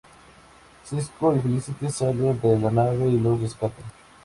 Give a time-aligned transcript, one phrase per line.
[0.83, 3.85] Cisco y Felicity salen de la nave y los rescatan.